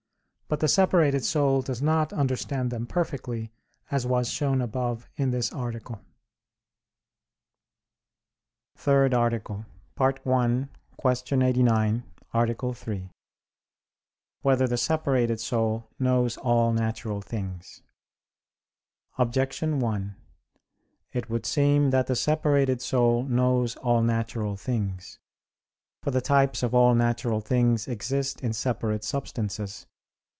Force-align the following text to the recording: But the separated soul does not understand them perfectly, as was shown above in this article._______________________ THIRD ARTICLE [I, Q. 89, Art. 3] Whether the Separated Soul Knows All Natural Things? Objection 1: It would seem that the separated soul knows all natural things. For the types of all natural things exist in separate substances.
But 0.51 0.59
the 0.59 0.67
separated 0.67 1.23
soul 1.23 1.61
does 1.61 1.81
not 1.81 2.11
understand 2.11 2.71
them 2.71 2.85
perfectly, 2.85 3.53
as 3.89 4.05
was 4.05 4.27
shown 4.29 4.59
above 4.61 5.07
in 5.15 5.31
this 5.31 5.49
article._______________________ 5.53 5.95
THIRD 8.75 9.13
ARTICLE 9.13 9.65
[I, 9.97 10.11
Q. 10.11 11.41
89, 11.43 12.03
Art. 12.33 12.57
3] 12.75 13.09
Whether 14.41 14.67
the 14.67 14.75
Separated 14.75 15.39
Soul 15.39 15.87
Knows 15.97 16.35
All 16.35 16.73
Natural 16.73 17.21
Things? 17.21 17.81
Objection 19.17 19.79
1: 19.79 20.15
It 21.13 21.29
would 21.29 21.45
seem 21.45 21.91
that 21.91 22.07
the 22.07 22.15
separated 22.17 22.81
soul 22.81 23.23
knows 23.23 23.77
all 23.77 24.01
natural 24.01 24.57
things. 24.57 25.17
For 26.03 26.11
the 26.11 26.19
types 26.19 26.61
of 26.61 26.75
all 26.75 26.93
natural 26.93 27.39
things 27.39 27.87
exist 27.87 28.41
in 28.41 28.51
separate 28.51 29.05
substances. 29.05 29.87